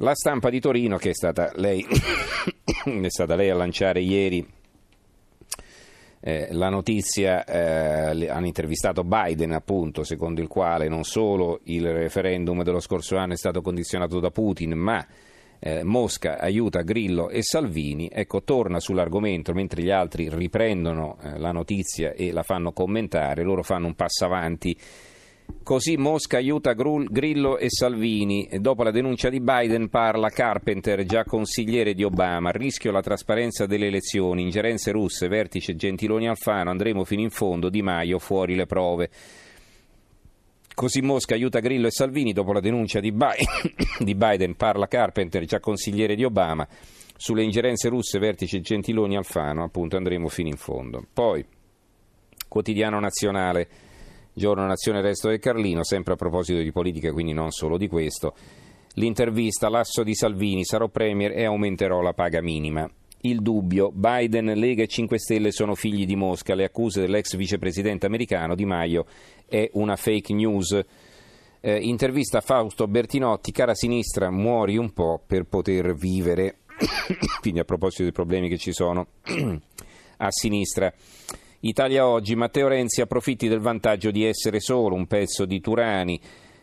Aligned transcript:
La 0.00 0.14
stampa 0.14 0.50
di 0.50 0.60
Torino, 0.60 0.98
che 0.98 1.10
è 1.10 1.14
stata 1.14 1.52
lei, 1.54 1.82
è 2.84 3.08
stata 3.08 3.34
lei 3.34 3.48
a 3.48 3.54
lanciare 3.54 4.00
ieri 4.00 4.46
eh, 6.20 6.48
la 6.50 6.68
notizia, 6.68 7.44
eh, 7.44 8.28
hanno 8.28 8.46
intervistato 8.46 9.04
Biden 9.04 9.52
appunto, 9.52 10.04
secondo 10.04 10.42
il 10.42 10.48
quale 10.48 10.88
non 10.88 11.04
solo 11.04 11.60
il 11.64 11.90
referendum 11.90 12.62
dello 12.62 12.80
scorso 12.80 13.16
anno 13.16 13.32
è 13.32 13.36
stato 13.38 13.62
condizionato 13.62 14.20
da 14.20 14.30
Putin, 14.30 14.72
ma 14.72 15.06
eh, 15.58 15.82
Mosca 15.82 16.38
aiuta 16.40 16.82
Grillo 16.82 17.30
e 17.30 17.42
Salvini, 17.42 18.10
ecco 18.12 18.42
torna 18.42 18.80
sull'argomento 18.80 19.54
mentre 19.54 19.82
gli 19.82 19.90
altri 19.90 20.28
riprendono 20.28 21.16
eh, 21.22 21.38
la 21.38 21.52
notizia 21.52 22.12
e 22.12 22.32
la 22.32 22.42
fanno 22.42 22.72
commentare, 22.72 23.42
loro 23.44 23.62
fanno 23.62 23.86
un 23.86 23.94
passo 23.94 24.26
avanti 24.26 24.76
Così 25.62 25.96
Mosca 25.96 26.36
aiuta 26.36 26.74
Grillo 26.74 27.58
e 27.58 27.66
Salvini. 27.70 28.48
Dopo 28.60 28.82
la 28.82 28.90
denuncia 28.90 29.28
di 29.28 29.40
Biden 29.40 29.88
parla 29.88 30.28
Carpenter, 30.28 31.04
già 31.04 31.24
consigliere 31.24 31.92
di 31.94 32.04
Obama. 32.04 32.50
Rischio 32.50 32.92
la 32.92 33.00
trasparenza 33.00 33.66
delle 33.66 33.86
elezioni, 33.86 34.42
ingerenze 34.42 34.92
russe, 34.92 35.26
vertice 35.26 35.74
Gentiloni 35.74 36.28
Alfano, 36.28 36.70
andremo 36.70 37.04
fino 37.04 37.22
in 37.22 37.30
fondo, 37.30 37.68
Di 37.68 37.82
Maio, 37.82 38.18
fuori 38.18 38.54
le 38.54 38.66
prove. 38.66 39.10
Così 40.72 41.00
Mosca 41.00 41.34
aiuta 41.34 41.60
Grillo 41.60 41.86
e 41.86 41.90
Salvini 41.90 42.32
dopo 42.32 42.52
la 42.52 42.60
denuncia 42.60 43.00
di 43.00 43.10
Biden 44.14 44.54
parla 44.56 44.86
Carpenter, 44.86 45.44
già 45.46 45.58
consigliere 45.58 46.14
di 46.14 46.22
Obama. 46.22 46.68
Sulle 47.16 47.42
ingerenze 47.42 47.88
russe, 47.88 48.18
vertice 48.18 48.60
Gentiloni 48.60 49.16
Alfano, 49.16 49.64
appunto 49.64 49.96
andremo 49.96 50.28
fino 50.28 50.48
in 50.48 50.56
fondo. 50.56 51.04
Poi, 51.12 51.44
quotidiano 52.46 53.00
nazionale. 53.00 53.68
Giorno 54.38 54.66
Nazione 54.66 55.00
Resto 55.00 55.28
del 55.28 55.38
Carlino, 55.38 55.82
sempre 55.82 56.12
a 56.12 56.16
proposito 56.16 56.60
di 56.60 56.70
politica, 56.70 57.10
quindi 57.10 57.32
non 57.32 57.52
solo 57.52 57.78
di 57.78 57.88
questo. 57.88 58.34
L'intervista, 58.96 59.70
l'asso 59.70 60.02
di 60.02 60.14
Salvini, 60.14 60.62
sarò 60.62 60.88
premier 60.88 61.32
e 61.32 61.44
aumenterò 61.44 62.02
la 62.02 62.12
paga 62.12 62.42
minima. 62.42 62.86
Il 63.22 63.40
dubbio, 63.40 63.90
Biden, 63.90 64.52
Lega 64.52 64.82
e 64.82 64.88
5 64.88 65.18
Stelle 65.18 65.52
sono 65.52 65.74
figli 65.74 66.04
di 66.04 66.16
Mosca, 66.16 66.54
le 66.54 66.64
accuse 66.64 67.00
dell'ex 67.00 67.34
vicepresidente 67.34 68.04
americano 68.04 68.54
Di 68.54 68.66
Maio 68.66 69.06
è 69.46 69.70
una 69.72 69.96
fake 69.96 70.34
news. 70.34 70.84
Eh, 71.60 71.78
intervista 71.78 72.36
a 72.36 72.42
Fausto 72.42 72.86
Bertinotti, 72.86 73.52
cara 73.52 73.74
sinistra, 73.74 74.30
muori 74.30 74.76
un 74.76 74.92
po' 74.92 75.18
per 75.26 75.44
poter 75.44 75.94
vivere. 75.94 76.58
quindi 77.40 77.60
a 77.60 77.64
proposito 77.64 78.02
dei 78.02 78.12
problemi 78.12 78.50
che 78.50 78.58
ci 78.58 78.74
sono 78.74 79.06
a 80.18 80.30
sinistra. 80.30 80.92
Italia 81.68 82.06
Oggi, 82.06 82.36
Matteo 82.36 82.68
Renzi 82.68 83.00
approfitti 83.00 83.48
del 83.48 83.58
vantaggio 83.58 84.12
di 84.12 84.24
essere 84.24 84.60
solo 84.60 84.94
un 84.94 85.08
pezzo 85.08 85.44
di 85.44 85.60
Turani 85.60 86.20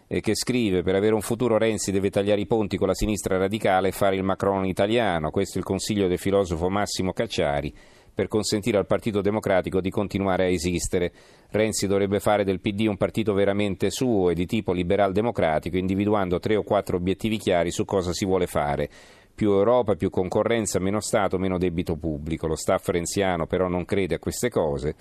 eh, 0.07 0.21
che 0.21 0.33
scrive 0.33 0.81
per 0.81 0.95
avere 0.95 1.13
un 1.13 1.19
futuro 1.19 1.57
Renzi 1.57 1.91
deve 1.91 2.09
tagliare 2.09 2.39
i 2.39 2.45
ponti 2.45 2.77
con 2.77 2.87
la 2.87 2.93
sinistra 2.93 3.37
radicale 3.37 3.89
e 3.89 3.91
fare 3.91 4.15
il 4.15 4.23
Macron 4.23 4.65
italiano. 4.65 5.29
Questo 5.29 5.55
è 5.55 5.57
il 5.57 5.65
consiglio 5.65 6.07
del 6.07 6.19
filosofo 6.19 6.69
Massimo 6.69 7.11
Cacciari 7.11 7.73
per 8.13 8.29
consentire 8.29 8.77
al 8.77 8.85
Partito 8.85 9.19
Democratico 9.19 9.81
di 9.81 9.89
continuare 9.89 10.45
a 10.45 10.49
esistere. 10.49 11.11
Renzi 11.49 11.85
dovrebbe 11.85 12.21
fare 12.21 12.45
del 12.45 12.61
PD 12.61 12.85
un 12.87 12.95
partito 12.95 13.33
veramente 13.33 13.89
suo 13.89 14.29
e 14.29 14.35
di 14.35 14.45
tipo 14.45 14.71
liberal 14.71 15.11
democratico, 15.11 15.75
individuando 15.75 16.39
tre 16.39 16.55
o 16.55 16.63
quattro 16.63 16.95
obiettivi 16.95 17.37
chiari 17.37 17.71
su 17.71 17.83
cosa 17.83 18.13
si 18.13 18.23
vuole 18.23 18.47
fare 18.47 18.89
più 19.35 19.51
Europa, 19.51 19.95
più 19.95 20.09
concorrenza, 20.09 20.79
meno 20.79 20.99
Stato, 20.99 21.37
meno 21.37 21.57
debito 21.57 21.95
pubblico. 21.95 22.47
Lo 22.47 22.55
staff 22.55 22.87
renziano 22.89 23.47
però 23.47 23.67
non 23.67 23.85
crede 23.85 24.15
a 24.15 24.19
queste 24.19 24.49
cose. 24.49 24.95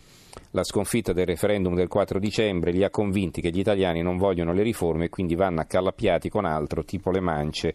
La 0.53 0.65
sconfitta 0.65 1.13
del 1.13 1.27
referendum 1.27 1.75
del 1.75 1.89
4 1.89 2.19
dicembre 2.19 2.73
li 2.73 2.83
ha 2.83 2.91
convinti 2.91 3.41
che 3.41 3.51
gli 3.51 3.59
italiani 3.59 4.01
non 4.03 4.17
vogliono 4.17 4.53
le 4.53 4.63
riforme 4.63 5.07
e 5.07 5.11
quindi 5.11 5.35
vanno 5.35 5.61
accalappiati 5.61 6.31
con 6.31 6.47
altro, 6.47 6.85
tipo 6.85 7.11
le 7.11 7.21
mance, 7.21 7.75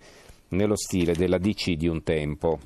nello 0.49 0.75
stile 0.75 1.13
della 1.13 1.37
DC 1.37 1.73
di 1.73 1.87
un 1.87 2.01
tempo. 2.03 2.59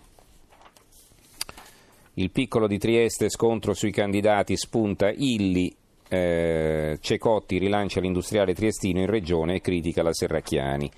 Il 2.16 2.32
piccolo 2.32 2.68
di 2.68 2.78
Trieste, 2.78 3.30
scontro 3.30 3.74
sui 3.74 3.92
candidati, 3.92 4.56
spunta 4.56 5.10
Illi, 5.10 5.74
eh, 6.08 6.98
Cecotti 7.00 7.58
rilancia 7.58 8.02
l'industriale 8.02 8.54
triestino 8.54 9.00
in 9.00 9.06
regione 9.06 9.56
e 9.56 9.62
critica 9.62 10.04
la 10.04 10.14
Serracchiani 10.14 10.92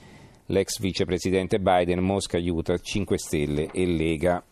l'ex 0.47 0.79
vicepresidente 0.79 1.59
Biden, 1.59 1.99
Mosca 1.99 2.37
aiuta 2.37 2.77
5 2.77 3.17
Stelle 3.17 3.69
e 3.71 3.85
Lega. 3.85 4.43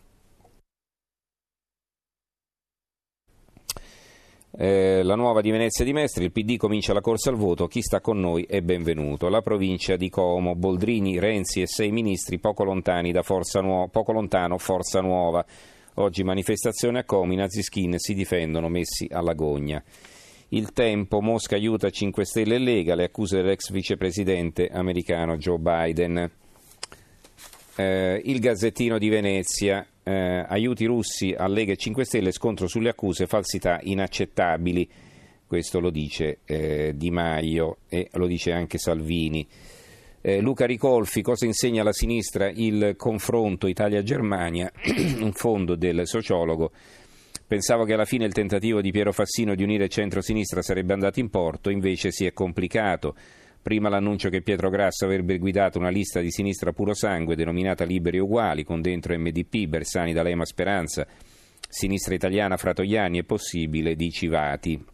Eh, 4.53 5.01
la 5.03 5.15
nuova 5.15 5.39
di 5.39 5.49
Venezia 5.49 5.85
di 5.85 5.93
Mestre, 5.93 6.25
il 6.25 6.31
PD 6.31 6.57
comincia 6.57 6.91
la 6.91 6.99
corsa 6.99 7.29
al 7.29 7.37
voto, 7.37 7.67
chi 7.67 7.81
sta 7.81 8.01
con 8.01 8.19
noi 8.19 8.43
è 8.43 8.61
benvenuto. 8.61 9.29
La 9.29 9.41
provincia 9.41 9.95
di 9.95 10.09
Como, 10.09 10.55
Boldrini, 10.55 11.19
Renzi 11.19 11.61
e 11.61 11.67
sei 11.67 11.91
ministri 11.91 12.37
poco, 12.37 12.63
Nuova, 12.63 13.87
poco 13.87 14.11
lontano 14.11 14.57
Forza 14.57 14.99
Nuova. 14.99 15.45
Oggi 15.95 16.23
manifestazione 16.23 16.99
a 16.99 17.03
Como, 17.05 17.31
i 17.31 17.37
naziskin 17.37 17.97
si 17.97 18.13
difendono 18.13 18.67
messi 18.67 19.07
alla 19.09 19.33
gogna. 19.33 19.81
Il 20.53 20.73
tempo, 20.73 21.21
Mosca 21.21 21.55
aiuta 21.55 21.89
5 21.89 22.25
Stelle 22.25 22.55
e 22.55 22.59
Lega, 22.59 22.93
le 22.93 23.05
accuse 23.05 23.37
dell'ex 23.37 23.71
vicepresidente 23.71 24.67
americano 24.67 25.37
Joe 25.37 25.57
Biden. 25.57 26.29
Eh, 27.77 28.21
il 28.25 28.39
Gazzettino 28.41 28.97
di 28.97 29.07
Venezia, 29.07 29.87
eh, 30.03 30.45
aiuti 30.45 30.83
russi 30.83 31.33
a 31.33 31.47
Lega 31.47 31.71
e 31.71 31.77
5 31.77 32.03
Stelle, 32.03 32.33
scontro 32.33 32.67
sulle 32.67 32.89
accuse, 32.89 33.27
falsità 33.27 33.79
inaccettabili. 33.81 34.89
Questo 35.47 35.79
lo 35.79 35.89
dice 35.89 36.39
eh, 36.43 36.95
Di 36.97 37.11
Maio 37.11 37.77
e 37.87 38.09
lo 38.11 38.27
dice 38.27 38.51
anche 38.51 38.77
Salvini. 38.77 39.47
Eh, 40.19 40.41
Luca 40.41 40.65
Ricolfi, 40.65 41.21
cosa 41.21 41.45
insegna 41.45 41.79
alla 41.79 41.93
sinistra 41.93 42.49
il 42.49 42.95
confronto 42.97 43.67
Italia-Germania? 43.67 44.69
Un 45.21 45.31
fondo 45.31 45.75
del 45.75 46.05
sociologo 46.05 46.71
Pensavo 47.51 47.83
che 47.83 47.91
alla 47.91 48.05
fine 48.05 48.23
il 48.23 48.31
tentativo 48.31 48.79
di 48.79 48.91
Piero 48.91 49.11
Fassino 49.11 49.55
di 49.55 49.63
unire 49.63 49.89
centro-sinistra 49.89 50.61
sarebbe 50.61 50.93
andato 50.93 51.19
in 51.19 51.29
porto, 51.29 51.69
invece 51.69 52.09
si 52.09 52.23
è 52.23 52.31
complicato. 52.31 53.13
Prima 53.61 53.89
l'annuncio 53.89 54.29
che 54.29 54.41
Pietro 54.41 54.69
Grasso 54.69 55.03
avrebbe 55.03 55.37
guidato 55.37 55.77
una 55.77 55.89
lista 55.89 56.21
di 56.21 56.31
sinistra 56.31 56.71
puro 56.71 56.93
sangue 56.93 57.35
denominata 57.35 57.83
Liberi 57.83 58.19
Uguali, 58.19 58.63
con 58.63 58.79
dentro 58.79 59.19
MDP, 59.19 59.65
Bersani 59.65 60.13
D'Alema 60.13 60.45
Speranza, 60.45 61.05
sinistra 61.67 62.15
italiana 62.15 62.55
Fratoiani 62.55 63.17
e 63.17 63.25
possibile 63.25 63.95
di 63.95 64.09
Civati. 64.11 64.85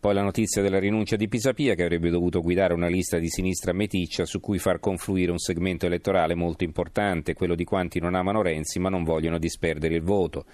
Poi 0.00 0.12
la 0.12 0.22
notizia 0.22 0.60
della 0.60 0.80
rinuncia 0.80 1.14
di 1.14 1.28
Pisapia 1.28 1.76
che 1.76 1.84
avrebbe 1.84 2.10
dovuto 2.10 2.40
guidare 2.40 2.74
una 2.74 2.88
lista 2.88 3.18
di 3.18 3.28
sinistra 3.28 3.72
meticcia 3.72 4.24
su 4.24 4.40
cui 4.40 4.58
far 4.58 4.80
confluire 4.80 5.30
un 5.30 5.38
segmento 5.38 5.86
elettorale 5.86 6.34
molto 6.34 6.64
importante, 6.64 7.34
quello 7.34 7.54
di 7.54 7.62
quanti 7.62 8.00
non 8.00 8.16
amano 8.16 8.42
Renzi 8.42 8.80
ma 8.80 8.88
non 8.88 9.04
vogliono 9.04 9.38
disperdere 9.38 9.94
il 9.94 10.02
voto. 10.02 10.46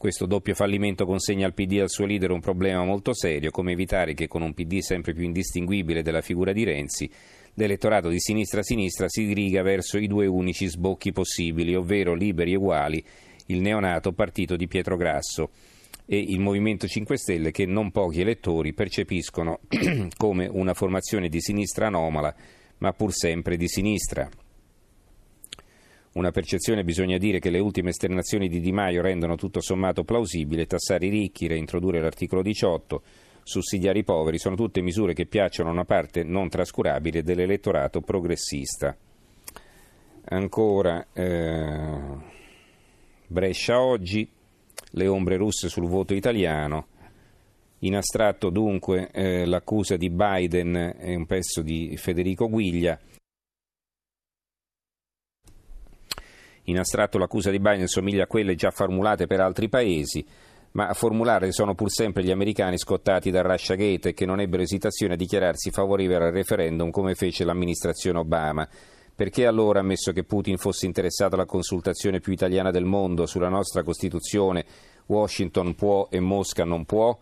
Questo 0.00 0.24
doppio 0.24 0.54
fallimento 0.54 1.04
consegna 1.04 1.44
al 1.44 1.52
PD 1.52 1.72
e 1.72 1.80
al 1.82 1.90
suo 1.90 2.06
leader 2.06 2.30
un 2.30 2.40
problema 2.40 2.82
molto 2.86 3.12
serio, 3.12 3.50
come 3.50 3.72
evitare 3.72 4.14
che 4.14 4.28
con 4.28 4.40
un 4.40 4.54
PD 4.54 4.78
sempre 4.78 5.12
più 5.12 5.24
indistinguibile 5.24 6.00
della 6.00 6.22
figura 6.22 6.54
di 6.54 6.64
Renzi, 6.64 7.10
l'elettorato 7.52 8.08
di 8.08 8.18
sinistra 8.18 8.60
a 8.60 8.62
sinistra 8.62 9.10
si 9.10 9.26
diriga 9.26 9.60
verso 9.60 9.98
i 9.98 10.06
due 10.06 10.24
unici 10.24 10.68
sbocchi 10.68 11.12
possibili, 11.12 11.74
ovvero 11.74 12.14
liberi 12.14 12.52
e 12.52 12.56
uguali, 12.56 13.04
il 13.48 13.60
neonato 13.60 14.12
partito 14.12 14.56
di 14.56 14.66
Pietro 14.68 14.96
Grasso 14.96 15.50
e 16.06 16.18
il 16.18 16.40
Movimento 16.40 16.86
5 16.86 17.18
Stelle 17.18 17.50
che 17.50 17.66
non 17.66 17.90
pochi 17.90 18.22
elettori 18.22 18.72
percepiscono 18.72 19.60
come 20.16 20.46
una 20.46 20.72
formazione 20.72 21.28
di 21.28 21.42
sinistra 21.42 21.88
anomala, 21.88 22.34
ma 22.78 22.92
pur 22.94 23.12
sempre 23.12 23.58
di 23.58 23.68
sinistra. 23.68 24.26
Una 26.12 26.32
percezione 26.32 26.82
bisogna 26.82 27.18
dire 27.18 27.38
che 27.38 27.50
le 27.50 27.60
ultime 27.60 27.90
esternazioni 27.90 28.48
di 28.48 28.58
Di 28.58 28.72
Maio 28.72 29.00
rendono 29.00 29.36
tutto 29.36 29.60
sommato 29.60 30.02
plausibile, 30.02 30.66
tassare 30.66 31.06
i 31.06 31.10
ricchi, 31.10 31.46
reintrodurre 31.46 32.00
l'articolo 32.00 32.42
18, 32.42 33.02
sussidiare 33.44 34.00
i 34.00 34.04
poveri, 34.04 34.38
sono 34.38 34.56
tutte 34.56 34.80
misure 34.80 35.14
che 35.14 35.26
piacciono 35.26 35.68
a 35.68 35.72
una 35.72 35.84
parte 35.84 36.24
non 36.24 36.48
trascurabile 36.48 37.22
dell'elettorato 37.22 38.00
progressista. 38.00 38.96
Ancora 40.24 41.06
eh, 41.12 42.38
Brescia 43.28 43.80
oggi, 43.80 44.28
le 44.90 45.06
ombre 45.06 45.36
russe 45.36 45.68
sul 45.68 45.86
voto 45.86 46.14
italiano. 46.14 46.88
In 47.80 47.94
astratto 47.94 48.50
dunque 48.50 49.10
eh, 49.12 49.46
l'accusa 49.46 49.96
di 49.96 50.10
Biden 50.10 50.96
è 50.98 51.14
un 51.14 51.26
pezzo 51.26 51.62
di 51.62 51.96
Federico 51.96 52.48
Guiglia. 52.48 52.98
In 56.64 56.78
astratto 56.78 57.18
l'accusa 57.18 57.50
di 57.50 57.58
Biden 57.58 57.86
somiglia 57.86 58.24
a 58.24 58.26
quelle 58.26 58.54
già 58.54 58.70
formulate 58.70 59.26
per 59.26 59.40
altri 59.40 59.68
paesi, 59.68 60.24
ma 60.72 60.86
a 60.86 60.94
formulare 60.94 61.50
sono 61.52 61.74
pur 61.74 61.90
sempre 61.90 62.22
gli 62.22 62.30
americani 62.30 62.78
scottati 62.78 63.30
dal 63.30 63.44
Russiagate 63.44 64.12
che 64.12 64.26
non 64.26 64.40
ebbero 64.40 64.62
esitazione 64.62 65.14
a 65.14 65.16
dichiararsi 65.16 65.70
favorevoli 65.70 66.24
al 66.24 66.32
referendum 66.32 66.90
come 66.90 67.14
fece 67.14 67.44
l'amministrazione 67.44 68.18
Obama. 68.18 68.68
Perché 69.14 69.46
allora, 69.46 69.80
ammesso 69.80 70.12
che 70.12 70.24
Putin 70.24 70.56
fosse 70.56 70.86
interessato 70.86 71.34
alla 71.34 71.44
consultazione 71.44 72.20
più 72.20 72.32
italiana 72.32 72.70
del 72.70 72.84
mondo 72.84 73.26
sulla 73.26 73.48
nostra 73.48 73.82
Costituzione, 73.82 74.64
Washington 75.06 75.74
può 75.74 76.08
e 76.10 76.20
Mosca 76.20 76.64
non 76.64 76.84
può? 76.84 77.18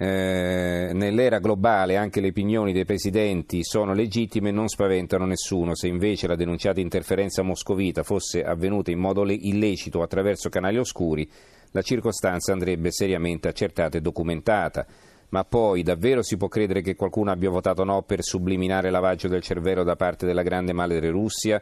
Eh, 0.00 0.92
nell'era 0.92 1.40
globale 1.40 1.96
anche 1.96 2.20
le 2.20 2.28
opinioni 2.28 2.72
dei 2.72 2.84
presidenti 2.84 3.64
sono 3.64 3.94
legittime 3.94 4.50
e 4.50 4.52
non 4.52 4.68
spaventano 4.68 5.26
nessuno. 5.26 5.74
Se 5.74 5.88
invece 5.88 6.28
la 6.28 6.36
denunciata 6.36 6.78
interferenza 6.78 7.42
moscovita 7.42 8.04
fosse 8.04 8.44
avvenuta 8.44 8.92
in 8.92 9.00
modo 9.00 9.28
illecito 9.28 10.00
attraverso 10.00 10.50
canali 10.50 10.78
oscuri, 10.78 11.28
la 11.72 11.82
circostanza 11.82 12.52
andrebbe 12.52 12.92
seriamente 12.92 13.48
accertata 13.48 13.98
e 13.98 14.00
documentata. 14.00 14.86
Ma 15.30 15.42
poi 15.42 15.82
davvero 15.82 16.22
si 16.22 16.36
può 16.36 16.46
credere 16.46 16.80
che 16.80 16.94
qualcuno 16.94 17.32
abbia 17.32 17.50
votato 17.50 17.82
no 17.82 18.02
per 18.02 18.22
subliminare 18.22 18.90
lavaggio 18.90 19.26
del 19.26 19.42
cervello 19.42 19.82
da 19.82 19.96
parte 19.96 20.26
della 20.26 20.42
grande 20.42 20.72
madre 20.72 21.10
Russia? 21.10 21.60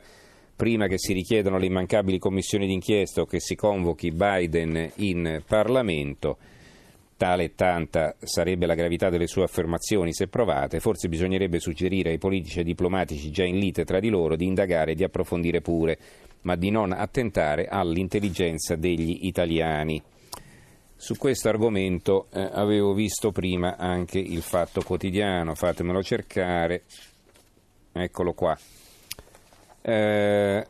Prima 0.54 0.88
che 0.88 0.98
si 0.98 1.14
richiedano 1.14 1.56
le 1.56 1.66
immancabili 1.66 2.18
commissioni 2.18 2.66
d'inchiesta 2.66 3.22
o 3.22 3.24
che 3.24 3.40
si 3.40 3.54
convochi 3.54 4.12
Biden 4.12 4.90
in 4.96 5.42
Parlamento, 5.46 6.36
Tale 7.16 7.44
e 7.44 7.54
tanta 7.54 8.14
sarebbe 8.18 8.66
la 8.66 8.74
gravità 8.74 9.08
delle 9.08 9.26
sue 9.26 9.44
affermazioni 9.44 10.12
se 10.12 10.28
provate, 10.28 10.80
forse 10.80 11.08
bisognerebbe 11.08 11.58
suggerire 11.58 12.10
ai 12.10 12.18
politici 12.18 12.60
e 12.60 12.64
diplomatici 12.64 13.30
già 13.30 13.42
in 13.42 13.58
lite 13.58 13.86
tra 13.86 14.00
di 14.00 14.10
loro 14.10 14.36
di 14.36 14.44
indagare 14.44 14.92
e 14.92 14.94
di 14.94 15.02
approfondire 15.02 15.62
pure, 15.62 15.98
ma 16.42 16.56
di 16.56 16.70
non 16.70 16.92
attentare 16.92 17.68
all'intelligenza 17.68 18.76
degli 18.76 19.20
italiani. 19.22 20.02
Su 20.94 21.16
questo 21.16 21.48
argomento 21.48 22.26
eh, 22.34 22.50
avevo 22.52 22.92
visto 22.92 23.32
prima 23.32 23.78
anche 23.78 24.18
il 24.18 24.42
Fatto 24.42 24.82
Quotidiano, 24.82 25.54
fatemelo 25.54 26.02
cercare, 26.02 26.82
eccolo 27.92 28.34
qua. 28.34 28.58
Eh, 29.80 30.66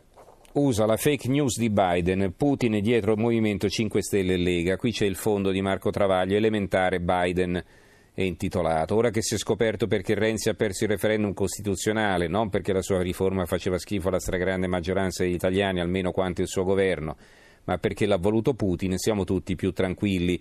usa 0.58 0.87
la 0.87 0.97
fake 0.97 1.29
news 1.29 1.58
di 1.58 1.69
Biden, 1.69 2.32
Putin 2.35 2.75
è 2.75 2.81
dietro 2.81 3.14
Movimento 3.14 3.69
5 3.69 4.03
Stelle 4.03 4.35
e 4.35 4.37
Lega, 4.38 4.76
qui 4.76 4.91
c'è 4.91 5.05
il 5.05 5.17
fondo 5.17 5.50
di 5.50 5.61
Marco 5.61 5.91
Travaglio, 5.91 6.35
elementare 6.35 6.99
Biden 6.99 7.62
è 8.14 8.23
intitolato. 8.23 8.94
Ora 8.94 9.11
che 9.11 9.20
si 9.20 9.35
è 9.35 9.38
scoperto 9.38 9.87
perché 9.87 10.14
Renzi 10.14 10.49
ha 10.49 10.55
perso 10.55 10.85
il 10.85 10.91
referendum 10.91 11.35
costituzionale, 11.35 12.26
non 12.26 12.49
perché 12.49 12.73
la 12.73 12.81
sua 12.81 13.03
riforma 13.03 13.44
faceva 13.44 13.76
schifo 13.76 14.08
alla 14.08 14.19
stragrande 14.19 14.67
maggioranza 14.67 15.25
degli 15.25 15.35
italiani, 15.35 15.81
almeno 15.81 16.11
quanto 16.11 16.41
il 16.41 16.49
suo 16.49 16.64
governo, 16.64 17.17
ma 17.64 17.76
perché 17.76 18.06
l'ha 18.06 18.17
voluto 18.17 18.55
Putin, 18.55 18.97
siamo 18.97 19.25
tutti 19.25 19.56
più 19.56 19.73
tranquilli. 19.73 20.41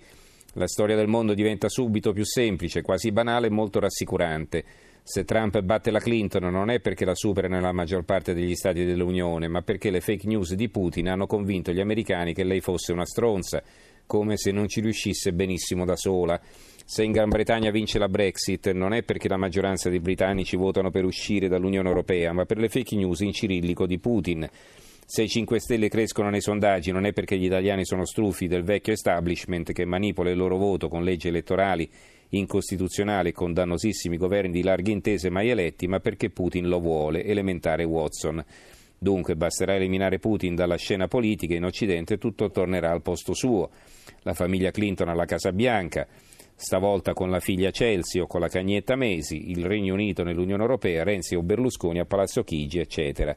La 0.54 0.68
storia 0.68 0.96
del 0.96 1.10
mondo 1.10 1.34
diventa 1.34 1.68
subito 1.68 2.14
più 2.14 2.24
semplice, 2.24 2.82
quasi 2.82 3.12
banale 3.12 3.48
e 3.48 3.52
molto 3.52 3.82
rassicurante. 3.82 4.64
Se 5.08 5.24
Trump 5.24 5.62
batte 5.62 5.92
la 5.92 6.00
Clinton 6.00 6.52
non 6.52 6.72
è 6.72 6.80
perché 6.80 7.06
la 7.06 7.14
supera 7.14 7.48
nella 7.48 7.72
maggior 7.72 8.04
parte 8.04 8.34
degli 8.34 8.56
stati 8.56 8.84
dell'Unione, 8.86 9.48
ma 9.48 9.62
perché 9.62 9.92
le 9.92 10.02
fake 10.02 10.26
news 10.26 10.56
di 10.56 10.68
Putin 10.68 11.10
hanno 11.10 11.28
convinto 11.28 11.72
gli 11.72 11.80
americani 11.80 12.34
che 12.34 12.44
lei 12.44 12.60
fosse 12.60 12.92
una 12.92 13.06
stronza, 13.06 13.62
come 14.08 14.36
se 14.36 14.50
non 14.50 14.68
ci 14.68 14.82
riuscisse 14.82 15.32
benissimo 15.32 15.86
da 15.86 15.96
sola. 15.96 16.42
Se 16.84 17.04
in 17.04 17.12
Gran 17.12 17.30
Bretagna 17.30 17.70
vince 17.70 18.00
la 18.00 18.10
Brexit 18.10 18.72
non 18.72 18.94
è 18.94 19.04
perché 19.04 19.28
la 19.28 19.38
maggioranza 19.38 19.92
dei 19.92 20.00
britannici 20.00 20.58
votano 20.58 20.90
per 20.90 21.06
uscire 21.06 21.48
dall'Unione 21.48 21.88
Europea, 21.88 22.34
ma 22.34 22.46
per 22.46 22.58
le 22.58 22.68
fake 22.68 22.96
news 22.96 23.20
in 23.20 23.32
cirillico 23.32 23.86
di 23.86 24.00
Putin. 24.00 24.50
Se 25.06 25.22
i 25.22 25.28
5 25.28 25.60
Stelle 25.60 25.88
crescono 25.88 26.32
nei 26.32 26.42
sondaggi 26.42 26.92
non 26.92 27.06
è 27.06 27.14
perché 27.14 27.38
gli 27.38 27.46
italiani 27.46 27.86
sono 27.86 28.08
strufi 28.08 28.48
del 28.48 28.64
vecchio 28.64 28.94
establishment 28.94 29.72
che 29.72 29.86
manipola 29.86 30.32
il 30.32 30.38
loro 30.38 30.58
voto 30.58 30.88
con 30.88 31.04
leggi 31.04 31.28
elettorali 31.28 31.88
incostituzionali 32.30 33.30
e 33.30 33.34
con 33.34 33.54
dannosissimi 33.54 34.18
governi 34.18 34.52
di 34.52 34.64
larghe 34.64 34.92
intese 34.92 35.30
mai 35.30 35.50
eletti, 35.50 35.88
ma 35.88 36.00
perché 36.00 36.30
Putin 36.30 36.68
lo 36.68 36.80
vuole, 36.80 37.24
elementare 37.24 37.84
Watson. 37.84 38.44
Dunque 38.98 39.36
basterà 39.36 39.76
eliminare 39.76 40.20
Putin 40.20 40.56
dalla 40.56 40.78
scena 40.78 41.08
politica 41.08 41.54
in 41.54 41.66
Occidente 41.66 42.18
tutto 42.18 42.50
tornerà 42.50 42.92
al 42.92 43.02
posto 43.02 43.34
suo. 43.34 43.70
La 44.22 44.34
famiglia 44.34 44.72
Clinton 44.72 45.10
alla 45.10 45.26
Casa 45.26 45.52
Bianca, 45.52 46.08
stavolta 46.56 47.14
con 47.14 47.30
la 47.30 47.40
figlia 47.40 47.72
Chelsea 47.72 48.22
o 48.22 48.28
con 48.28 48.40
la 48.40 48.48
cagnetta 48.48 48.96
Mesi, 48.96 49.52
il 49.52 49.66
Regno 49.66 49.94
Unito 49.94 50.24
nell'Unione 50.24 50.62
Europea, 50.62 51.04
Renzi 51.04 51.36
o 51.36 51.44
Berlusconi 51.44 52.00
a 52.00 52.06
Palazzo 52.06 52.44
Chigi, 52.44 52.80
eccetera. 52.80 53.36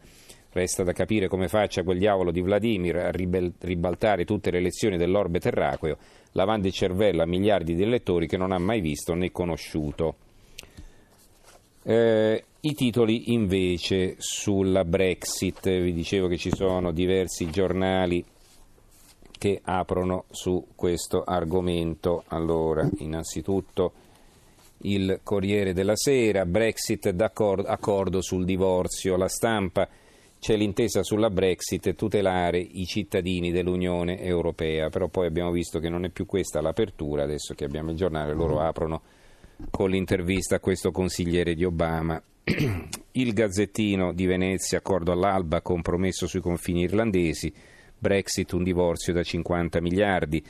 Resta 0.50 0.82
da 0.82 0.92
capire 0.92 1.28
come 1.28 1.48
faccia 1.48 1.82
quel 1.82 1.98
diavolo 1.98 2.30
di 2.30 2.40
Vladimir 2.40 2.96
a 2.96 3.10
ribaltare 3.10 4.24
tutte 4.24 4.50
le 4.50 4.58
elezioni 4.58 4.96
dell'orbe 4.96 5.40
terraqueo, 5.40 5.98
lavando 6.32 6.66
il 6.66 6.72
cervello 6.72 7.22
a 7.22 7.26
miliardi 7.26 7.74
di 7.74 7.82
elettori 7.82 8.26
che 8.26 8.38
non 8.38 8.52
ha 8.52 8.58
mai 8.58 8.80
visto 8.80 9.14
né 9.14 9.30
conosciuto. 9.30 10.16
Eh, 11.82 12.44
I 12.60 12.74
titoli 12.74 13.32
invece 13.32 14.16
sulla 14.18 14.84
Brexit, 14.84 15.68
vi 15.68 15.92
dicevo 15.92 16.28
che 16.28 16.36
ci 16.36 16.50
sono 16.50 16.92
diversi 16.92 17.50
giornali 17.50 18.24
che 19.38 19.60
aprono 19.62 20.24
su 20.30 20.68
questo 20.74 21.22
argomento. 21.24 22.24
Allora, 22.28 22.88
innanzitutto 22.98 23.92
il 24.82 25.20
Corriere 25.22 25.72
della 25.72 25.94
Sera, 25.94 26.44
Brexit 26.46 27.10
d'accordo 27.10 27.68
accordo 27.68 28.20
sul 28.20 28.44
divorzio, 28.44 29.16
la 29.16 29.28
stampa 29.28 29.88
c'è 30.40 30.56
l'intesa 30.56 31.02
sulla 31.02 31.30
Brexit 31.30 31.88
e 31.88 31.94
tutelare 31.94 32.58
i 32.58 32.86
cittadini 32.86 33.50
dell'Unione 33.50 34.22
Europea, 34.22 34.88
però 34.88 35.08
poi 35.08 35.26
abbiamo 35.26 35.50
visto 35.50 35.80
che 35.80 35.88
non 35.88 36.04
è 36.04 36.10
più 36.10 36.26
questa 36.26 36.60
l'apertura, 36.60 37.24
adesso 37.24 37.54
che 37.54 37.64
abbiamo 37.64 37.90
il 37.90 37.96
giornale 37.96 38.34
loro 38.34 38.56
mm. 38.56 38.58
aprono 38.58 39.02
con 39.70 39.90
l'intervista 39.90 40.56
a 40.56 40.60
questo 40.60 40.92
consigliere 40.92 41.54
di 41.54 41.64
Obama. 41.64 42.22
Il 43.12 43.32
Gazzettino 43.32 44.12
di 44.12 44.26
Venezia, 44.26 44.78
accordo 44.78 45.10
all'alba, 45.10 45.60
compromesso 45.60 46.28
sui 46.28 46.40
confini 46.40 46.82
irlandesi, 46.82 47.52
Brexit 47.98 48.52
un 48.52 48.62
divorzio 48.62 49.12
da 49.12 49.24
50 49.24 49.80
miliardi. 49.80 50.42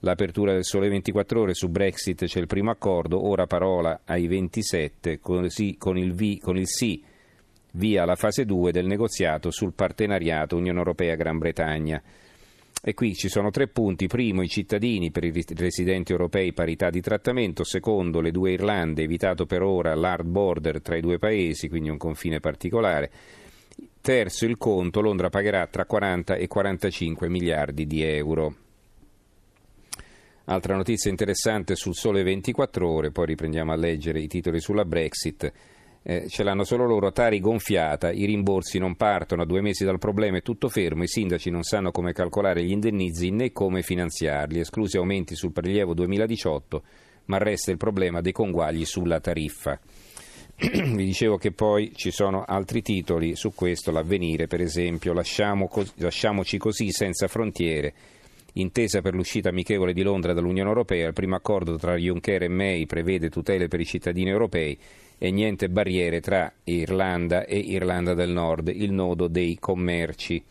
L'apertura 0.00 0.52
del 0.52 0.64
Sole 0.64 0.88
24 0.88 1.40
Ore 1.40 1.54
su 1.54 1.68
Brexit 1.68 2.24
c'è 2.24 2.40
il 2.40 2.46
primo 2.46 2.70
accordo, 2.70 3.24
ora 3.24 3.46
parola 3.46 4.00
ai 4.04 4.26
27, 4.26 5.20
così 5.20 5.76
con 5.78 5.96
il, 5.96 6.12
v, 6.12 6.38
con 6.38 6.58
il 6.58 6.66
sì 6.66 7.02
via 7.76 8.04
la 8.04 8.16
fase 8.16 8.44
2 8.44 8.72
del 8.72 8.86
negoziato 8.86 9.50
sul 9.50 9.74
partenariato 9.74 10.56
Unione 10.56 10.78
Europea-Gran 10.78 11.38
Bretagna. 11.38 12.02
E 12.82 12.94
qui 12.94 13.14
ci 13.14 13.28
sono 13.28 13.50
tre 13.50 13.68
punti. 13.68 14.06
Primo, 14.06 14.42
i 14.42 14.48
cittadini 14.48 15.10
per 15.10 15.24
i 15.24 15.44
residenti 15.54 16.12
europei 16.12 16.52
parità 16.52 16.88
di 16.88 17.00
trattamento. 17.00 17.64
Secondo, 17.64 18.20
le 18.20 18.30
due 18.30 18.52
Irlande, 18.52 19.02
evitato 19.02 19.44
per 19.44 19.62
ora 19.62 19.94
l'hard 19.94 20.26
border 20.26 20.80
tra 20.80 20.96
i 20.96 21.00
due 21.00 21.18
paesi, 21.18 21.68
quindi 21.68 21.88
un 21.88 21.96
confine 21.96 22.40
particolare. 22.40 23.10
Terzo, 24.00 24.46
il 24.46 24.56
conto, 24.56 25.00
Londra 25.00 25.30
pagherà 25.30 25.66
tra 25.66 25.84
40 25.84 26.36
e 26.36 26.46
45 26.46 27.28
miliardi 27.28 27.86
di 27.86 28.02
euro. 28.02 28.54
Altra 30.44 30.76
notizia 30.76 31.10
interessante 31.10 31.74
sul 31.74 31.94
sole 31.94 32.22
24 32.22 32.88
ore, 32.88 33.10
poi 33.10 33.26
riprendiamo 33.26 33.72
a 33.72 33.76
leggere 33.76 34.20
i 34.20 34.28
titoli 34.28 34.60
sulla 34.60 34.84
Brexit 34.84 35.52
eh, 36.08 36.28
ce 36.28 36.44
l'hanno 36.44 36.62
solo 36.62 36.86
loro, 36.86 37.10
Tari 37.10 37.40
gonfiata, 37.40 38.12
i 38.12 38.26
rimborsi 38.26 38.78
non 38.78 38.94
partono, 38.94 39.42
a 39.42 39.44
due 39.44 39.60
mesi 39.60 39.84
dal 39.84 39.98
problema 39.98 40.36
è 40.36 40.42
tutto 40.42 40.68
fermo, 40.68 41.02
i 41.02 41.08
sindaci 41.08 41.50
non 41.50 41.64
sanno 41.64 41.90
come 41.90 42.12
calcolare 42.12 42.62
gli 42.62 42.70
indennizi 42.70 43.30
né 43.30 43.50
come 43.50 43.82
finanziarli, 43.82 44.60
esclusi 44.60 44.98
aumenti 44.98 45.34
sul 45.34 45.50
prelievo 45.50 45.94
2018, 45.94 46.82
ma 47.24 47.38
resta 47.38 47.72
il 47.72 47.76
problema 47.76 48.20
dei 48.20 48.30
conguagli 48.30 48.84
sulla 48.84 49.18
tariffa. 49.18 49.80
Vi 50.56 51.04
dicevo 51.04 51.38
che 51.38 51.50
poi 51.50 51.90
ci 51.92 52.12
sono 52.12 52.44
altri 52.46 52.82
titoli 52.82 53.34
su 53.34 53.52
questo, 53.52 53.90
l'avvenire 53.90 54.46
per 54.46 54.60
esempio, 54.60 55.12
Lasciamo 55.12 55.66
co- 55.66 55.84
lasciamoci 55.96 56.56
così 56.56 56.92
senza 56.92 57.26
frontiere, 57.26 57.92
intesa 58.58 59.00
per 59.00 59.14
l'uscita 59.14 59.48
amichevole 59.48 59.92
di 59.92 60.02
Londra 60.02 60.32
dall'Unione 60.32 60.68
Europea, 60.68 61.08
il 61.08 61.12
primo 61.12 61.36
accordo 61.36 61.76
tra 61.76 61.96
Juncker 61.96 62.44
e 62.44 62.48
May 62.48 62.86
prevede 62.86 63.28
tutele 63.28 63.68
per 63.68 63.80
i 63.80 63.84
cittadini 63.84 64.30
europei 64.30 64.78
e 65.18 65.30
niente 65.30 65.68
barriere 65.68 66.20
tra 66.20 66.52
Irlanda 66.64 67.44
e 67.44 67.58
Irlanda 67.58 68.14
del 68.14 68.30
Nord, 68.30 68.68
il 68.68 68.92
nodo 68.92 69.28
dei 69.28 69.56
commerci. 69.58 70.42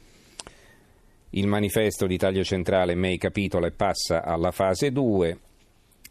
Il 1.32 1.48
manifesto 1.48 2.08
di 2.08 2.18
taglio 2.18 2.44
centrale 2.44 2.96
May 2.96 3.18
capitola 3.18 3.68
e 3.68 3.72
passa 3.72 4.24
alla 4.24 4.52
fase 4.52 4.92
2 4.92 5.38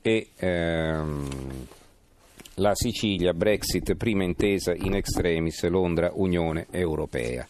e 0.02 0.28
ehm, 0.36 1.28
la 2.56 2.74
Sicilia, 2.74 3.32
Brexit, 3.32 3.94
prima 3.94 4.22
intesa 4.22 4.74
in 4.74 4.94
extremis, 4.94 5.66
Londra, 5.68 6.10
Unione 6.12 6.66
Europea. 6.70 7.46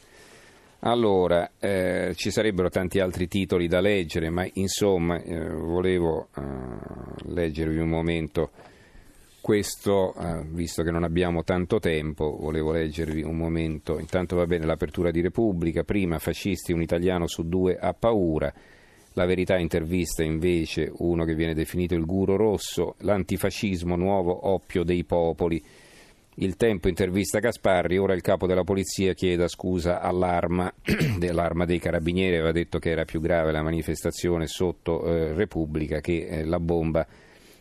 Allora, 0.87 1.53
eh, 1.61 2.13
ci 2.15 2.31
sarebbero 2.31 2.69
tanti 2.69 3.01
altri 3.01 3.27
titoli 3.27 3.69
da 3.69 3.81
leggere, 3.81 4.29
ma 4.29 4.47
insomma 4.53 5.19
eh, 5.19 5.49
volevo 5.49 6.29
eh, 6.37 6.43
leggervi 7.33 7.79
un 7.79 7.89
momento 7.89 8.51
questo, 9.41 10.15
eh, 10.15 10.45
visto 10.47 10.83
che 10.83 10.91
non 10.91 11.03
abbiamo 11.03 11.43
tanto 11.43 11.79
tempo, 11.79 12.37
volevo 12.39 12.73
leggervi 12.73 13.23
un 13.23 13.35
momento. 13.35 13.99
Intanto 13.99 14.37
va 14.37 14.45
bene 14.45 14.67
l'apertura 14.67 15.11
di 15.11 15.23
Repubblica, 15.23 15.85
prima 15.85 16.19
fascisti, 16.19 16.75
un 16.75 16.83
italiano 16.83 17.27
su 17.29 17.49
due 17.49 17.79
ha 17.79 17.95
paura. 17.95 18.53
La 19.15 19.25
verità 19.25 19.57
intervista 19.57 20.23
invece 20.23 20.93
uno 20.99 21.25
che 21.25 21.35
viene 21.35 21.55
definito 21.55 21.95
il 21.95 22.05
guru 22.05 22.37
rosso, 22.37 22.97
l'antifascismo 22.99 23.97
nuovo 23.97 24.51
oppio 24.51 24.85
dei 24.85 25.05
popoli. 25.05 25.63
Il 26.37 26.57
tempo 26.57 26.89
intervista 26.89 27.39
Gasparri, 27.39 27.97
ora 27.97 28.13
il 28.13 28.21
capo 28.21 28.49
della 28.49 28.65
polizia 28.65 29.13
chieda 29.13 29.47
scusa 29.47 30.01
all'arma, 30.01 30.73
dell'arma 31.17 31.65
dei 31.65 31.79
carabinieri, 31.79 32.35
aveva 32.35 32.51
detto 32.51 32.81
che 32.81 32.91
era 32.91 33.05
più 33.05 33.21
grave 33.21 33.53
la 33.53 33.63
manifestazione 33.63 34.49
sotto 34.49 35.05
eh, 35.07 35.33
Repubblica 35.33 36.01
che 36.01 36.27
eh, 36.27 36.45
la 36.45 36.59
bomba 36.59 37.07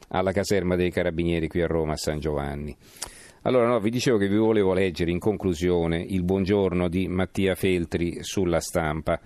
alla 0.07 0.31
caserma 0.31 0.75
dei 0.75 0.89
carabinieri 0.89 1.47
qui 1.47 1.61
a 1.61 1.67
Roma, 1.67 1.93
a 1.93 1.97
San 1.97 2.19
Giovanni. 2.19 2.75
Allora, 3.43 3.67
no, 3.67 3.79
vi 3.79 3.91
dicevo 3.91 4.17
che 4.17 4.27
vi 4.27 4.37
volevo 4.37 4.73
leggere 4.73 5.11
in 5.11 5.19
conclusione 5.19 6.01
il 6.01 6.23
buongiorno 6.23 6.87
di 6.87 7.07
Mattia 7.07 7.53
Feltri 7.53 8.23
sulla 8.23 8.59
stampa. 8.59 9.19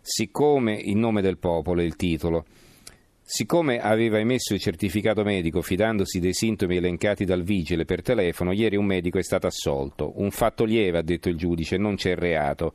Siccome 0.00 0.74
in 0.74 1.00
nome 1.00 1.20
del 1.20 1.38
popolo 1.38 1.80
è 1.80 1.84
il 1.84 1.96
titolo, 1.96 2.44
Siccome 3.30 3.78
aveva 3.78 4.18
emesso 4.18 4.54
il 4.54 4.58
certificato 4.58 5.22
medico 5.22 5.60
fidandosi 5.60 6.18
dei 6.18 6.32
sintomi 6.32 6.76
elencati 6.76 7.26
dal 7.26 7.42
vigile 7.42 7.84
per 7.84 8.00
telefono, 8.00 8.52
ieri 8.52 8.76
un 8.76 8.86
medico 8.86 9.18
è 9.18 9.22
stato 9.22 9.46
assolto. 9.46 10.14
Un 10.16 10.30
fatto 10.30 10.64
lieve, 10.64 10.96
ha 10.96 11.02
detto 11.02 11.28
il 11.28 11.36
giudice, 11.36 11.76
non 11.76 11.96
c'è 11.96 12.14
reato. 12.14 12.72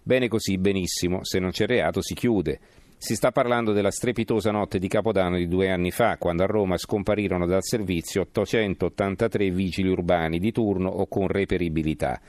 Bene 0.00 0.28
così, 0.28 0.58
benissimo, 0.58 1.24
se 1.24 1.40
non 1.40 1.50
c'è 1.50 1.66
reato 1.66 2.02
si 2.02 2.14
chiude. 2.14 2.60
Si 2.96 3.16
sta 3.16 3.32
parlando 3.32 3.72
della 3.72 3.90
strepitosa 3.90 4.52
notte 4.52 4.78
di 4.78 4.86
Capodanno 4.86 5.38
di 5.38 5.48
due 5.48 5.72
anni 5.72 5.90
fa, 5.90 6.18
quando 6.18 6.44
a 6.44 6.46
Roma 6.46 6.76
scomparirono 6.76 7.44
dal 7.44 7.64
servizio 7.64 8.20
883 8.20 9.50
vigili 9.50 9.88
urbani 9.88 10.38
di 10.38 10.52
turno 10.52 10.88
o 10.88 11.08
con 11.08 11.26
reperibilità. 11.26 12.20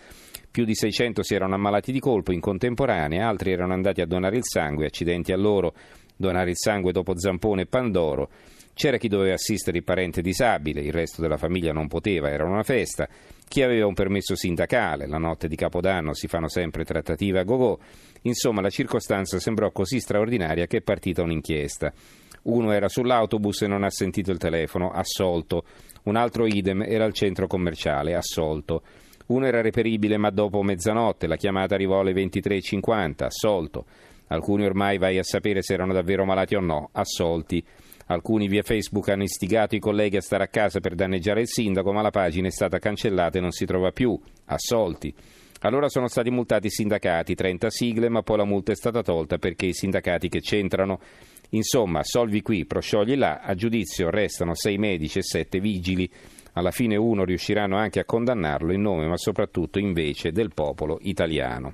Più 0.49 0.65
di 0.65 0.73
600 0.73 1.21
si 1.21 1.35
erano 1.35 1.53
ammalati 1.53 1.91
di 1.91 1.99
colpo 1.99 2.31
in 2.31 2.39
contemporanea, 2.39 3.27
altri 3.27 3.51
erano 3.51 3.73
andati 3.73 4.01
a 4.01 4.07
donare 4.07 4.37
il 4.37 4.45
sangue, 4.45 4.87
accidenti 4.87 5.31
a 5.31 5.37
loro, 5.37 5.75
donare 6.17 6.49
il 6.49 6.57
sangue 6.57 6.91
dopo 6.91 7.17
Zampone 7.17 7.61
e 7.61 7.67
Pandoro. 7.67 8.29
C'era 8.73 8.97
chi 8.97 9.07
doveva 9.07 9.33
assistere 9.33 9.77
il 9.77 9.83
parente 9.83 10.21
disabile, 10.21 10.81
il 10.81 10.93
resto 10.93 11.19
della 11.21 11.37
famiglia 11.37 11.71
non 11.71 11.87
poteva, 11.87 12.29
era 12.29 12.43
una 12.43 12.61
festa. 12.61 13.07
Chi 13.47 13.63
aveva 13.63 13.87
un 13.87 13.95
permesso 13.95 14.35
sindacale, 14.35 15.07
la 15.07 15.17
notte 15.17 15.47
di 15.47 15.55
Capodanno 15.55 16.13
si 16.13 16.27
fanno 16.27 16.47
sempre 16.47 16.83
trattative 16.83 17.39
a 17.39 17.43
go-go. 17.43 17.79
Insomma, 18.23 18.61
la 18.61 18.69
circostanza 18.69 19.39
sembrò 19.39 19.71
così 19.71 19.99
straordinaria 19.99 20.67
che 20.67 20.77
è 20.77 20.81
partita 20.81 21.23
un'inchiesta. 21.23 21.91
Uno 22.43 22.71
era 22.71 22.87
sull'autobus 22.87 23.63
e 23.63 23.67
non 23.67 23.83
ha 23.83 23.89
sentito 23.89 24.31
il 24.31 24.37
telefono, 24.37 24.91
assolto. 24.91 25.63
Un 26.03 26.15
altro 26.15 26.45
idem 26.45 26.83
era 26.83 27.03
al 27.03 27.13
centro 27.13 27.47
commerciale, 27.47 28.15
assolto. 28.15 28.83
Uno 29.27 29.45
era 29.45 29.61
reperibile 29.61 30.17
ma 30.17 30.29
dopo 30.29 30.61
mezzanotte, 30.61 31.27
la 31.27 31.35
chiamata 31.35 31.73
arrivò 31.73 31.99
alle 31.99 32.13
23.50, 32.13 33.23
assolto. 33.23 33.85
Alcuni 34.27 34.65
ormai 34.65 34.97
vai 34.97 35.17
a 35.17 35.23
sapere 35.23 35.61
se 35.61 35.73
erano 35.73 35.93
davvero 35.93 36.25
malati 36.25 36.55
o 36.55 36.59
no, 36.59 36.89
assolti. 36.91 37.63
Alcuni 38.07 38.47
via 38.47 38.63
Facebook 38.63 39.09
hanno 39.09 39.23
istigato 39.23 39.75
i 39.75 39.79
colleghi 39.79 40.17
a 40.17 40.21
stare 40.21 40.45
a 40.45 40.47
casa 40.47 40.79
per 40.79 40.95
danneggiare 40.95 41.41
il 41.41 41.47
sindaco, 41.47 41.91
ma 41.91 42.01
la 42.01 42.09
pagina 42.09 42.47
è 42.47 42.51
stata 42.51 42.79
cancellata 42.79 43.37
e 43.37 43.41
non 43.41 43.51
si 43.51 43.65
trova 43.65 43.91
più, 43.91 44.17
assolti. 44.45 45.13
Allora 45.61 45.89
sono 45.89 46.07
stati 46.07 46.29
multati 46.29 46.67
i 46.67 46.71
sindacati, 46.71 47.35
30 47.35 47.69
sigle, 47.69 48.09
ma 48.09 48.21
poi 48.21 48.37
la 48.37 48.45
multa 48.45 48.71
è 48.71 48.75
stata 48.75 49.01
tolta 49.01 49.37
perché 49.37 49.65
i 49.65 49.73
sindacati 49.73 50.29
che 50.29 50.39
c'entrano. 50.39 50.99
Insomma, 51.49 52.03
solvi 52.03 52.41
qui, 52.41 52.65
prosciogli 52.65 53.15
là, 53.15 53.39
a 53.41 53.55
giudizio 53.55 54.09
restano 54.09 54.53
sei 54.53 54.77
medici 54.77 55.19
e 55.19 55.23
sette 55.23 55.59
vigili. 55.59 56.09
Alla 56.53 56.71
fine 56.71 56.95
uno 56.95 57.23
riusciranno 57.23 57.75
anche 57.77 57.99
a 57.99 58.05
condannarlo 58.05 58.71
in 58.71 58.81
nome, 58.81 59.07
ma 59.07 59.17
soprattutto 59.17 59.79
invece 59.79 60.31
del 60.31 60.53
popolo 60.53 60.97
italiano. 61.01 61.73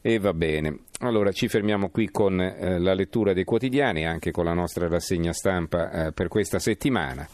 E 0.00 0.18
va 0.18 0.32
bene. 0.34 0.78
Allora 1.04 1.32
ci 1.32 1.48
fermiamo 1.48 1.90
qui 1.90 2.10
con 2.12 2.40
eh, 2.40 2.78
la 2.78 2.94
lettura 2.94 3.32
dei 3.32 3.42
quotidiani, 3.42 4.06
anche 4.06 4.30
con 4.30 4.44
la 4.44 4.52
nostra 4.52 4.86
rassegna 4.86 5.32
stampa 5.32 5.90
eh, 5.90 6.12
per 6.12 6.28
questa 6.28 6.60
settimana. 6.60 7.26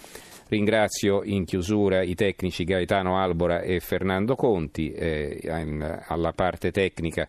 Ringrazio 0.48 1.22
in 1.22 1.44
chiusura 1.44 2.00
i 2.00 2.14
tecnici 2.14 2.64
Gaetano 2.64 3.18
Albora 3.18 3.60
e 3.60 3.80
Fernando 3.80 4.36
Conti, 4.36 4.90
eh, 4.92 5.38
in, 5.42 6.00
alla 6.06 6.32
parte 6.32 6.70
tecnica 6.70 7.28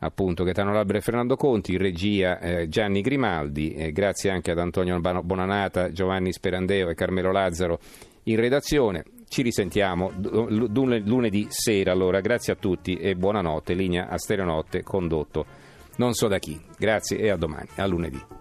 appunto 0.00 0.44
Gaetano 0.44 0.76
Albora 0.76 0.98
e 0.98 1.00
Fernando 1.00 1.36
Conti, 1.36 1.72
in 1.72 1.78
regia 1.78 2.38
eh, 2.40 2.68
Gianni 2.68 3.00
Grimaldi, 3.00 3.90
grazie 3.90 4.30
anche 4.30 4.50
ad 4.50 4.58
Antonio 4.58 5.00
Bonanata, 5.00 5.92
Giovanni 5.92 6.30
Sperandeo 6.30 6.90
e 6.90 6.94
Carmelo 6.94 7.32
Lazzaro 7.32 7.78
in 8.24 8.36
redazione. 8.36 9.04
Ci 9.26 9.40
risentiamo 9.40 10.12
lunedì 10.12 11.46
sera, 11.48 11.92
allora 11.92 12.20
grazie 12.20 12.52
a 12.52 12.56
tutti 12.56 12.96
e 12.96 13.16
buonanotte, 13.16 13.72
linea 13.72 14.08
a 14.08 14.18
Stereonotte 14.18 14.82
condotto 14.82 15.68
non 16.00 16.14
so 16.14 16.28
da 16.28 16.38
chi. 16.38 16.58
Grazie 16.78 17.18
e 17.18 17.28
a 17.28 17.36
domani, 17.36 17.68
a 17.76 17.86
lunedì. 17.86 18.39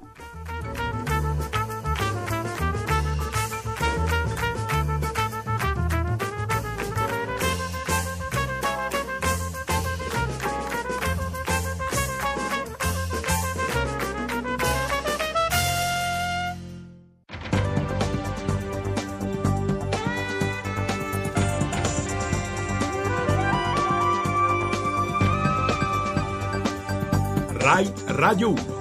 Ray 27.70 27.86
Rayu 28.18 28.79